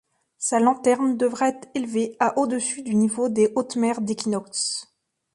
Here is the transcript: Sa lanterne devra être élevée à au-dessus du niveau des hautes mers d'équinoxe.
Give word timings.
Sa 0.39 0.59
lanterne 0.59 1.15
devra 1.15 1.49
être 1.49 1.67
élevée 1.75 2.15
à 2.19 2.35
au-dessus 2.39 2.81
du 2.81 2.95
niveau 2.95 3.29
des 3.29 3.53
hautes 3.55 3.75
mers 3.75 4.01
d'équinoxe. 4.01 4.91